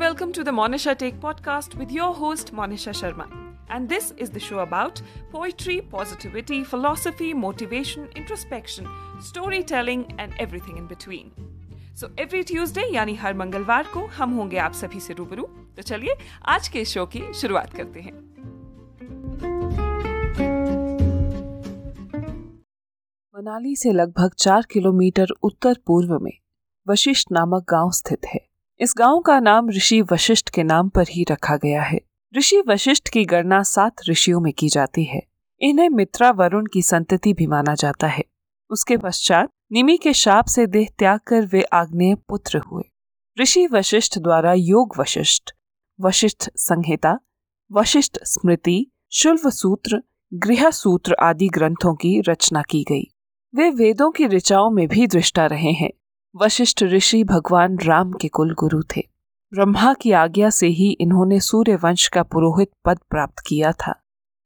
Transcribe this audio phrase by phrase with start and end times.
[0.00, 3.24] welcome to the Monisha Take podcast with your host Monisha Sharma.
[3.68, 8.88] And this is the show about poetry, positivity, philosophy, motivation, introspection,
[9.20, 11.30] storytelling and everything in between.
[12.00, 15.42] So every Tuesday यानी हर मंगलवार को हम होंगे आप सभी से रूबरू
[15.76, 16.16] तो चलिए
[16.48, 18.12] आज के शो की शुरुआत करते हैं
[23.34, 26.32] मनाली से लगभग चार किलोमीटर उत्तर पूर्व में
[26.88, 28.49] वशिष्ठ नामक गाँव स्थित है
[28.82, 32.00] इस गाँव का नाम ऋषि वशिष्ठ के नाम पर ही रखा गया है।
[32.36, 35.22] ऋषि वशिष्ठ की गणना सात ऋषियों में की जाती है।
[35.60, 38.24] इन्हें मित्रा वरुण की संतति भी माना जाता है।
[38.70, 42.82] उसके पश्चात निमि के शाप से देह त्याग कर वे आग्नेय पुत्र हुए।
[43.40, 45.50] ऋषि वशिष्ठ द्वारा योग वशिष्ठ
[46.00, 47.18] वशिष्ठ संहिता,
[47.72, 50.02] वशिष्ठ स्मृति, शुल्व सूत्र,
[50.34, 53.14] गृह सूत्र आदि ग्रंथों की रचना की गई।
[53.54, 55.90] वे वेदों की ऋचाओं में भी दृष्टा रहे हैं।
[56.36, 59.00] वशिष्ठ ऋषि भगवान राम के कुल गुरु थे।
[59.54, 63.94] ब्रह्मा की आज्ञा से ही इन्होंने सूर्य वंश का पुरोहित पद प्राप्त किया था।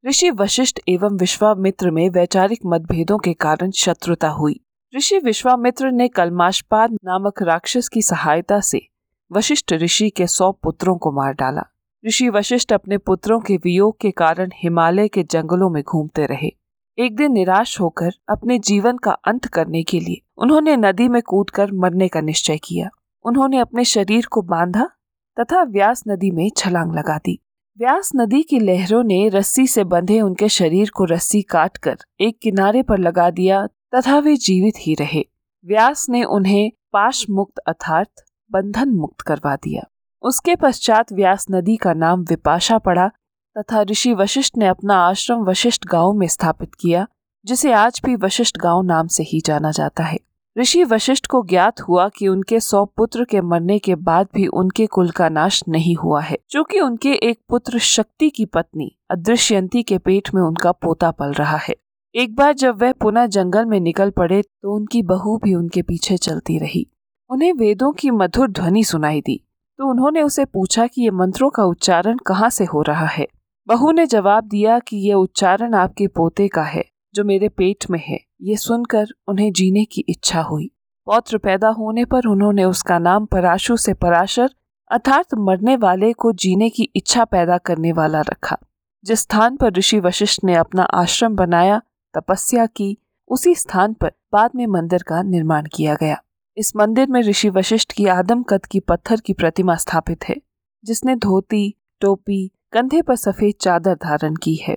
[0.07, 4.59] ऋषि वशिष्ठ एवं विश्वामित्र में वैचारिक मतभेदों के कारण शत्रुता हुई।
[4.95, 8.87] ऋषि विश्वामित्र ने कलमाशपाद नामक राक्षस की सहायता से
[9.31, 11.63] वशिष्ठ ऋषि के सौ पुत्रों को मार डाला।
[12.07, 16.51] ऋषि वशिष्ठ अपने पुत्रों के वियोग के कारण हिमालय के जंगलों में घूमते रहे।
[16.97, 21.71] एक दिन निराश होकर अपने जीवन का अंत करने के लिए उन्होंने नदी में कूदकर
[21.71, 22.89] मरने का निश्चय किया।
[23.25, 24.89] उन्होंने अपने शरीर को बांधा
[25.37, 27.39] तथा व्यास नदी में छलांग लगा दी।
[27.77, 32.83] व्यास नदी की लहरों ने रस्सी से बंधे उनके शरीर को रस्सी काटकर एक किनारे
[32.83, 35.25] पर लगा दिया तथा वे जीवित ही रहे।
[35.65, 38.11] व्यास ने उन्हें पाश मुक्त अर्थात
[38.51, 39.83] बंधन मुक्त करवा दिया।
[40.21, 43.11] उसके पश्चात व्यास नदी का नाम विपाशा पड़ा
[43.57, 47.05] तथा ऋषि वशिष्ठ ने अपना आश्रम वशिष्ठ गाँव में स्थापित किया,
[47.45, 50.17] जिसे आज भी वशिष्ठ गाँव नाम से ही जाना जाता है।
[50.55, 54.85] ऋषि वशिष्ठ को ज्ञात हुआ कि उनके सौ पुत्र के मरने के बाद भी उनके
[54.87, 59.97] कुल का नाश नहीं हुआ है क्योंकि उनके एक पुत्र शक्ति की पत्नी, अदृश्यंती के
[59.97, 61.75] पेट में उनका पोता पल रहा है।
[62.15, 66.17] एक बार जब वह पुनः जंगल में निकल पड़े तो उनकी बहू भी उनके पीछे
[66.17, 66.87] चलती रही।
[67.29, 69.41] उन्हें वेदों की मधुर ध्वनि सुनाई दी
[69.79, 73.27] तो उन्होंने उसे पूछा कि ये मंत्रों का उच्चारण कहाँ से हो रहा है।
[73.67, 78.03] बहू ने जवाब दिया कि यह उच्चारण आपके पोते का है, जो मेरे पेट में
[78.07, 80.71] है। ये सुनकर उन्हें जीने की इच्छा हुई।
[81.05, 84.49] पौत्र पैदा होने पर उन्होंने उसका नाम पराशु से पराशर,
[84.91, 88.57] अर्थात मरने वाले को जीने की इच्छा पैदा करने वाला रखा।
[89.03, 91.81] जिस स्थान पर ऋषि वशिष्ठ ने अपना आश्रम बनाया,
[92.13, 92.97] तपस्या की,
[93.27, 96.21] उसी स्थान पर बाद में मंदिर का निर्माण किया गया।
[96.57, 100.35] इस मंदिर में ऋषि वशिष्ठ की आदम कद की पत्थर की प्रतिमा स्थापित है,
[100.83, 104.75] जिसने धोती, टोपी कंधे पर सफ़ेद चादर धारण की है।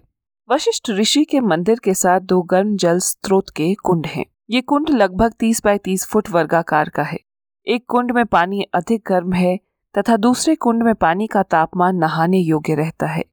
[0.48, 4.90] वशिष्ठ ऋषि के मंदिर के साथ दो गर्म जल स्रोत के कुंड हैं। ये कुंड
[4.90, 7.18] लगभग 30 बाय 30 फुट वर्गाकार का है।
[7.66, 9.56] एक कुंड में पानी अधिक गर्म है
[9.94, 13.24] तथा दूसरे कुंड में पानी का तापमान नहाने योग्य रहता है।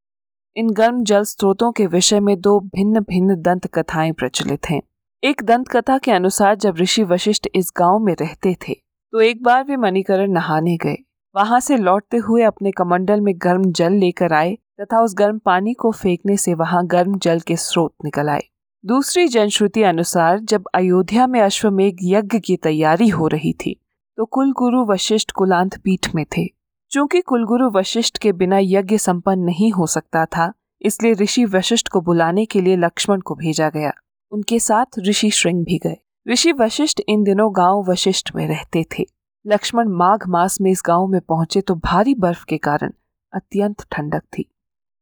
[0.56, 4.82] इन गर्म जल स्रोतों के विषय में दो भिन्न भिन्न दंत कथाएँ प्रचलित हैं।
[5.24, 9.44] एक दंत कथा के अनुसार जब ऋषि वशिष्ठ इस गाँव में रहते थे तो एक
[9.44, 10.98] बार वे मणिकरण नहाने गए।
[11.36, 15.74] वहाँ से लौटते हुए अपने कमंडल में गर्म जल लेकर आए तथा उस गर्म पानी
[15.74, 18.44] को फेंकने से वहाँ गर्म जल के स्रोत निकल आए।
[18.84, 23.76] दूसरी जनश्रुति अनुसार जब अयोध्या में अश्वमेघ यज्ञ की तैयारी हो रही थी
[24.18, 26.46] तो कुल गुरु वशिष्ठ कुलांत पीठ में थे।
[26.92, 32.02] चूँकि कुलगुरु वशिष्ठ के बिना यज्ञ संपन्न नहीं हो सकता था, इसलिए ऋषि वशिष्ठ को
[32.02, 33.92] बुलाने के लिए लक्ष्मण को भेजा गया।
[34.32, 35.98] उनके साथ ऋषि श्रृंग भी गए।
[36.28, 39.06] ऋषि वशिष्ठ इन दिनों गाँव वशिष्ठ में रहते थे।
[39.46, 42.92] लक्ष्मण माघ मास में इस गाँव में पहुँचे तो भारी बर्फ़ के कारण
[43.34, 44.46] अत्यंत ठंडक थी।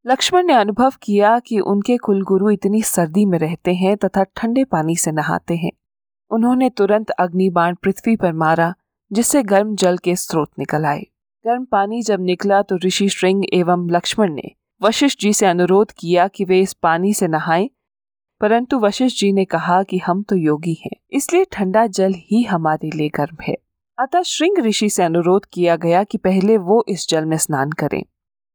[0.06, 4.96] लक्ष्मण ने अनुभव किया कि उनके कुलगुरु इतनी सर्दी में रहते हैं तथा ठंडे पानी
[4.96, 5.72] से नहाते हैं।
[6.32, 8.74] उन्होंने तुरंत अग्निबाण पृथ्वी पर मारा,
[9.12, 11.02] जिससे गर्म जल के स्रोत निकल आए।
[11.46, 14.52] गर्म पानी जब निकला तो ऋषि श्रृंग एवं लक्ष्मण ने
[14.82, 17.70] वशिष्ठ जी से अनुरोध किया कि वे इस पानी से नहाएँ,
[18.42, 22.90] परंतु वशिष्ठ जी ने कहा कि हम तो योगी हैं, इसलिए ठंडा जल ही हमारे
[22.96, 23.56] लिए गर्म है।
[23.98, 28.04] अतः श्रृंग ऋषि से अनुरोध किया गया कि पहले वो इस जल में स्नान करें।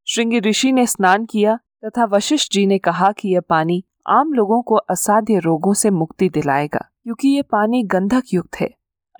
[0.06, 4.60] श्रृंग ऋषि ने स्नान किया तथा वशिष्ठ जी ने कहा कि यह पानी आम लोगों
[4.62, 8.70] को असाध्य रोगों से मुक्ति दिलाएगा, क्योंकि ये पानी गंधक युक्त है,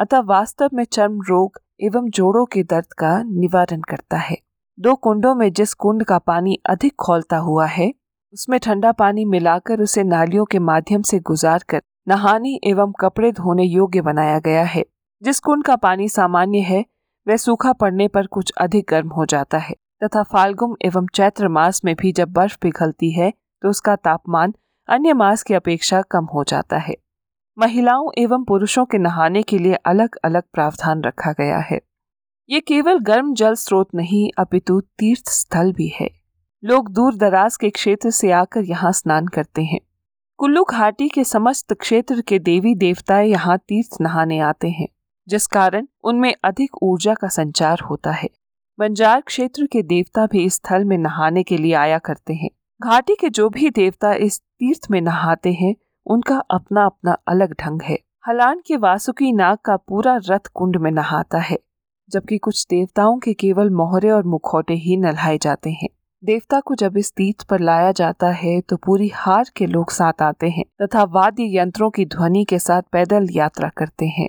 [0.01, 4.39] अतः वास्तव में चर्म रोग एवं जोड़ों के दर्द का निवारण करता है।
[4.79, 7.93] दो कुंडों में जिस कुंड का पानी अधिक खोलता हुआ है,
[8.35, 13.65] उसमें ठंडा पानी मिलाकर उसे नालियों के माध्यम से गुजार कर नहाने एवं कपड़े धोने
[13.65, 14.85] योग्य बनाया गया है।
[15.23, 16.85] जिस कुंड का पानी सामान्य है,
[17.27, 19.75] वह सूखा पड़ने पर कुछ अधिक गर्म हो जाता है।
[20.05, 23.33] तथा फाल्गुन एवं चैत्र मास में भी जब बर्फ़ पिघलती है
[23.63, 24.53] तो उसका तापमान
[24.89, 26.95] अन्य मास की अपेक्षा कम हो जाता है।
[27.57, 31.81] महिलाओं एवं पुरुषों के नहाने के लिए अलग अलग प्रावधान रखा गया है।
[32.49, 36.09] ये केवल गर्म जल स्रोत नहीं, अपितु तीर्थ स्थल भी है।
[36.63, 39.81] लोग दूर दराज के क्षेत्र से आकर यहाँ स्नान करते हैं।
[40.39, 44.89] कुल्लू घाटी के समस्त क्षेत्र के देवी देवताएँ यहाँ तीर्थ नहाने आते हैं।
[45.29, 48.29] जिस कारण उनमें अधिक ऊर्जा का संचार होता है।
[48.79, 53.15] बंजार क्षेत्र के देवता भी इस स्थल में नहाने के लिए आया करते हैं। घाटी
[53.15, 55.75] के जो भी देवता इस तीर्थ में नहाते हैं,
[56.07, 57.99] उनका अपना अपना अलग ढंग है।
[58.29, 61.59] हलान के वासुकी नाग का पूरा रथ कुंड में नहाता है,
[62.09, 65.89] जबकि कुछ देवताओं के केवल मोहरे और मुखौटे ही नल्हाए जाते हैं।
[66.23, 70.23] देवता को जब इस तीर्थ पर लाया जाता है तो पूरी हार के लोग साथ
[70.23, 74.29] आते हैं, तथा वाद्य यंत्रों की ध्वनि के साथ पैदल यात्रा करते हैं।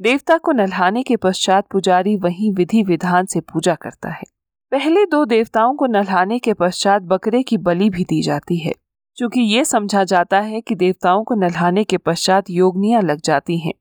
[0.00, 4.22] देवता को नल्हाने के पश्चात पुजारी वही विधि विधान से पूजा करता है।
[4.72, 8.72] पहले दो देवताओं को नल्हाने के पश्चात बकरे की बलि भी दी जाती है,
[9.16, 13.72] क्योंकि ये समझा जाता है कि देवताओं को नल्हाने के पश्चात योगनियाँ लग जाती हैं,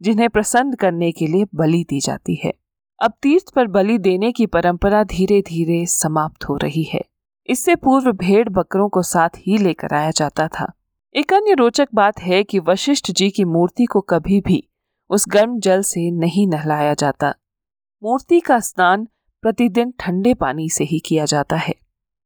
[0.00, 2.52] जिन्हें प्रसन्न करने के लिए बलि दी जाती है।
[3.00, 7.04] अब तीर्थ पर बलि देने की परंपरा धीरे धीरे समाप्त हो रही है।
[7.48, 10.72] इससे पूर्व भेड़ बकरों को साथ ही लेकर आया जाता था।
[11.14, 14.62] एक अन्य रोचक बात है कि वशिष्ठ जी की मूर्ति को कभी भी
[15.12, 17.34] उस गर्म जल से नहीं नहलाया जाता।
[18.02, 19.06] मूर्ति का स्नान
[19.44, 21.74] प्रतिदिन ठंडे पानी से ही किया जाता है।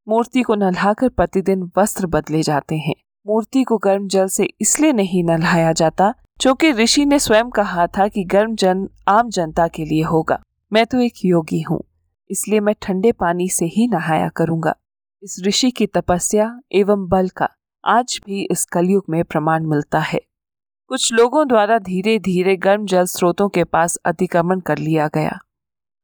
[0.06, 2.94] मूर्ति को नल्हाकर प्रतिदिन वस्त्र बदले जाते हैं।
[3.26, 8.06] मूर्ति को गर्म जल से इसलिए नहीं नल्हाया जाता क्योंकि ऋषि ने स्वयं कहा था
[8.08, 10.38] कि गर्म जल आम जनता के लिए होगा।
[10.72, 11.82] मैं तो एक योगी हूँ,
[12.30, 14.74] इसलिए मैं ठंडे पानी से ही नहाया करूँगा।
[15.22, 17.48] इस ऋषि की तपस्या एवं बल का
[17.84, 20.20] आज भी इस कलयुग में प्रमाण मिलता है।
[20.90, 25.38] कुछ लोगों द्वारा धीरे धीरे गर्म जल स्रोतों के पास अतिक्रमण कर लिया गया।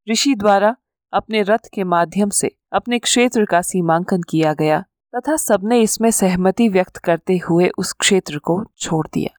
[0.07, 0.75] ऋषि द्वारा
[1.13, 4.81] अपने रथ के माध्यम से अपने क्षेत्र का सीमांकन किया गया,
[5.15, 9.31] तथा सबने इसमें सहमति व्यक्त करते हुए उस क्षेत्र को छोड़ दिया।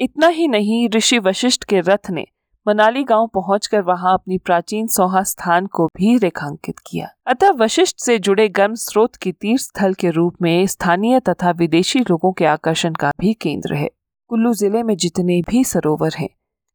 [0.00, 2.26] इतना ही नहीं, ऋषि वशिष्ठ के रथ ने
[2.66, 8.18] मनाली गाँव पहुंचकर वहाँ अपनी प्राचीन सोहा स्थान को भी रेखांकित किया। अतः वशिष्ठ से
[8.18, 12.94] जुड़े गर्म स्रोत की तीर्थ स्थल के रूप में स्थानीय तथा विदेशी लोगों के आकर्षण
[12.94, 13.90] का भी केंद्र है।
[14.32, 16.28] कुल्लू ज़िले में जितने भी सरोवर हैं,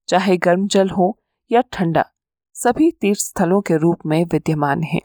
[0.09, 1.06] चाहे गर्म जल हो
[1.51, 2.04] या ठंडा,
[2.56, 5.00] सभी तीर्थ स्थलों के रूप में विद्यमान हैं।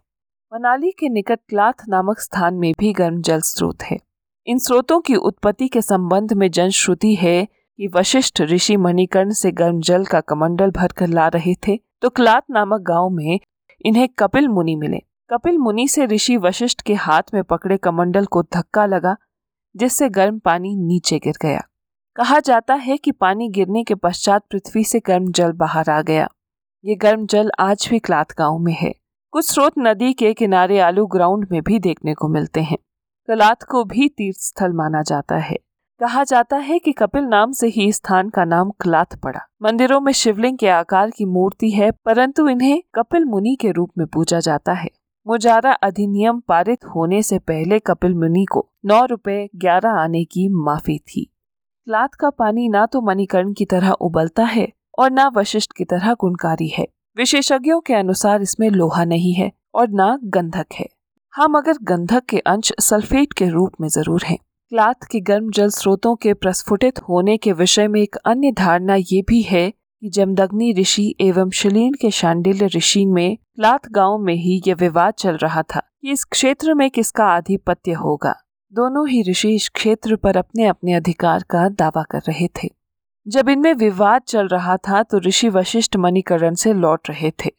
[0.52, 3.98] मनाली के निकट क्लाथ नामक स्थान में भी गर्म जल स्रोत है।
[4.46, 9.80] इन स्रोतों की उत्पत्ति के संबंध में जनश्रुति है कि वशिष्ठ ऋषि मणिकर्ण से गर्म
[9.80, 13.38] जल का कमंडल भरकर ला रहे थे तो क्लात नामक गाँव में
[13.84, 18.42] इन्हें कपिल मुनि मिले। कपिल मुनि से ऋषि वशिष्ठ के हाथ में पकड़े कमंडल को
[18.44, 19.16] धक्का लगा,
[19.74, 21.68] जिससे गर्म पानी नीचे गिर गया।
[22.16, 26.28] कहा जाता है कि पानी गिरने के पश्चात पृथ्वी से गर्म जल बाहर आ गया।
[26.84, 28.94] ये गर्म जल आज भी क्लात गाँव में है।
[29.30, 32.78] कुछ स्रोत नदी के किनारे आलू ग्राउंड में भी देखने को मिलते हैं।
[33.28, 35.56] कलात को भी तीर्थ स्थल माना जाता है।
[36.00, 40.12] कहा जाता है कि कपिल नाम से ही स्थान का नाम क्लाथ पड़ा। मंदिरों में
[40.12, 44.72] शिवलिंग के आकार की मूर्ति है, परंतु इन्हें कपिल मुनि के रूप में पूजा जाता
[44.72, 44.90] है।
[45.26, 50.98] मुजारा अधिनियम पारित होने से पहले कपिल मुनि को नौ रुपए ग्यारह आने की माफ़ी
[50.98, 51.28] थी।
[51.86, 54.66] क्लाथ का पानी ना तो मणिकर्ण की तरह उबलता है
[54.98, 56.86] और न वशिष्ठ की तरह गुणकारी है।
[57.16, 60.86] विशेषज्ञों के अनुसार इसमें लोहा नहीं है और न गंधक है।
[61.34, 65.68] हाँ मगर गंधक के अंश सल्फेट के रूप में ज़रूर हैं। क्लाथ के गर्म जल
[65.68, 70.72] स्रोतों के प्रस्फुटित होने के विषय में एक अन्य धारणा ये भी है कि जमदग्नि
[70.78, 75.62] ऋषि एवं शलीन के शांडिल्य ऋषि में क्लाथ गाँव में ही यह विवाद चल रहा
[75.74, 78.34] था कि इस क्षेत्र में किसका आधिपत्य होगा।
[78.74, 82.68] दोनों ही ऋषि इस क्षेत्र पर अपने अपने अधिकार का दावा कर रहे थे।
[83.28, 87.50] जब इनमें विवाद चल रहा था तो ऋषि वशिष्ठ मणिकरण से लौट रहे थे।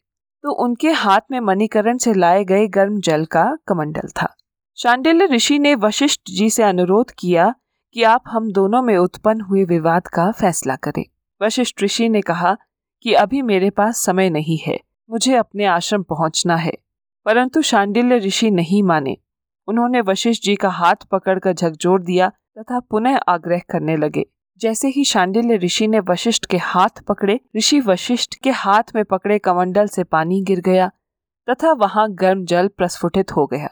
[0.42, 4.34] तो उनके हाथ में मणिकरण से लाए गए गर्म जल का कमंडल था।
[4.76, 7.54] शांडिल्य ऋषि ने वशिष्ठ जी से अनुरोध किया
[7.94, 11.04] कि आप हम दोनों में उत्पन्न हुए विवाद का फैसला करें।
[11.42, 12.56] वशिष्ठ ऋषि ने कहा
[13.02, 14.80] कि अभी मेरे पास समय नहीं है,
[15.10, 16.72] मुझे अपने आश्रम पहुँचना है।
[17.24, 19.16] परंतु शांडिल्य ऋषि नहीं माने।
[19.68, 22.28] उन्होंने वशिष्ठ जी का हाथ पकड़कर झकझोर दिया
[22.58, 24.24] तथा पुनः आग्रह करने लगे।
[24.60, 29.38] जैसे ही शांडिल्य ऋषि ने वशिष्ठ के हाथ पकड़े, ऋषि वशिष्ठ के हाथ में पकड़े
[29.38, 30.90] कमंडल से पानी गिर गया
[31.50, 33.68] तथा वहाँ गर्म जल प्रस्फुटित हो गया।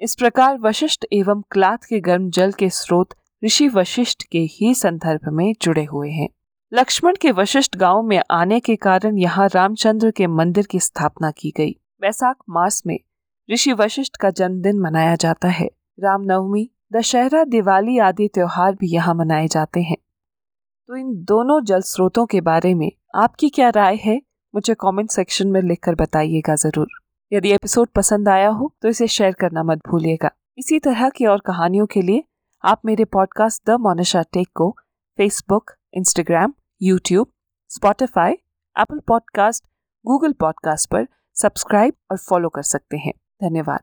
[0.00, 5.20] इस प्रकार वशिष्ठ एवं क्लाथ के गर्म जल के स्रोत ऋषि वशिष्ठ के ही संदर्भ
[5.32, 6.28] में जुड़े हुए हैं।
[6.72, 11.52] लक्ष्मण के वशिष्ठ गाँव में आने के कारण यहाँ रामचंद्र के मंदिर की स्थापना की
[11.56, 11.70] गई।
[12.02, 12.98] वैसाख मास में
[13.48, 15.66] ऋषि वशिष्ठ का जन्मदिन मनाया जाता है।
[16.00, 19.96] रामनवमी, दशहरा, दिवाली आदि त्योहार भी यहाँ मनाए जाते हैं।
[20.88, 24.20] तो इन दोनों जल स्रोतों के बारे में आपकी क्या राय है?
[24.54, 26.88] मुझे कमेंट सेक्शन में लिखकर बताइएगा ज़रूर।
[27.32, 31.40] यदि एपिसोड पसंद आया हो तो इसे शेयर करना मत भूलिएगा। इसी तरह की और
[31.46, 32.24] कहानियों के लिए
[32.64, 34.70] आप मेरे पॉडकास्ट द मोनिशा टेक को
[35.18, 37.30] Facebook Instagram YouTube
[37.70, 39.64] Spotify Apple podcast
[40.04, 41.06] Google podcast पर
[41.36, 43.78] सब्सक्राइब और फॉलो कर सकते हैं। धन्यवाद।